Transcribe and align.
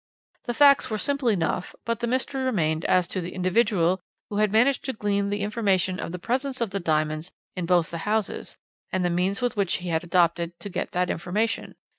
The 0.45 0.55
facts 0.55 0.89
were 0.89 0.97
simple 0.97 1.27
enough, 1.27 1.75
but 1.85 1.99
the 1.99 2.07
mystery 2.07 2.41
remained 2.43 2.85
as 2.85 3.07
to 3.09 3.21
the 3.21 3.35
individual 3.35 4.01
who 4.31 4.37
had 4.37 4.51
managed 4.51 4.83
to 4.85 4.93
glean 4.93 5.29
the 5.29 5.41
information 5.41 5.99
of 5.99 6.11
the 6.11 6.17
presence 6.17 6.59
of 6.59 6.71
the 6.71 6.79
diamonds 6.79 7.31
in 7.55 7.67
both 7.67 7.91
the 7.91 7.99
houses, 7.99 8.57
and 8.91 9.05
the 9.05 9.11
means 9.11 9.41
which 9.43 9.75
he 9.75 9.89
had 9.89 10.03
adopted 10.03 10.59
to 10.59 10.69
get 10.69 10.93
that 10.93 11.11
information. 11.11 11.75